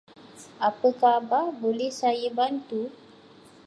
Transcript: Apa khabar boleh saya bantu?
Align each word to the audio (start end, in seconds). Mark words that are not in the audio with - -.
Apa 0.67 0.89
khabar 1.01 1.47
boleh 1.63 1.91
saya 2.01 2.27
bantu? 2.39 2.81